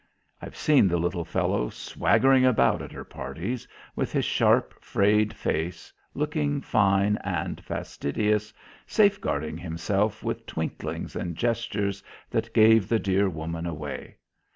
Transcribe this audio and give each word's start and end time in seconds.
I've 0.41 0.55
seen 0.57 0.87
the 0.87 0.97
little 0.97 1.23
fellow 1.23 1.69
swaggering 1.69 2.43
about 2.43 2.81
at 2.81 2.91
her 2.91 3.03
parties, 3.03 3.67
with 3.95 4.11
his 4.11 4.25
sharp, 4.25 4.73
frayed 4.83 5.31
face, 5.31 5.93
looking 6.15 6.59
fine 6.59 7.17
and 7.23 7.63
fastidious, 7.63 8.51
safeguarding 8.87 9.57
himself 9.59 10.23
with 10.23 10.47
twinklings 10.47 11.15
and 11.15 11.35
gestures 11.35 12.01
that 12.31 12.51
gave 12.51 12.89
the 12.89 12.97
dear 12.97 13.29
woman 13.29 13.67
away. 13.67 14.15